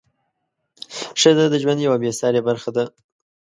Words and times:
ښځه 1.21 1.45
د 1.49 1.55
ژوند 1.63 1.79
یوه 1.85 1.97
بې 2.01 2.11
سارې 2.19 2.41
برخه 2.47 2.69
ده. 2.75 2.83